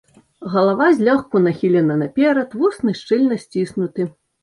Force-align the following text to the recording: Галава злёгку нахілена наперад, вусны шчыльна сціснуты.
Галава 0.53 0.87
злёгку 1.01 1.43
нахілена 1.47 1.99
наперад, 2.03 2.59
вусны 2.65 2.99
шчыльна 3.05 3.43
сціснуты. 3.47 4.13